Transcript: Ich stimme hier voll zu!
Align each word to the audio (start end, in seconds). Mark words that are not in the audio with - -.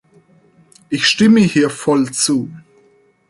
Ich 0.89 1.05
stimme 1.05 1.41
hier 1.41 1.69
voll 1.69 2.11
zu! 2.11 2.49